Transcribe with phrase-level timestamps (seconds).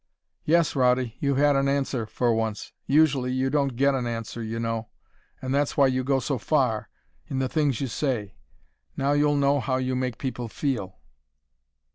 [0.45, 2.73] "Yes, Rawdy, you've had an answer, for once.
[2.87, 4.87] Usually you don't get an answer, you know
[5.43, 6.89] and that's why you go so far
[7.27, 8.33] in the things you say.
[8.97, 10.97] Now you'll know how you make people feel."